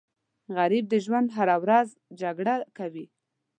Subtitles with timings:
[0.55, 1.87] غریب د ژوند هره ورځ
[2.21, 3.05] جګړه کوي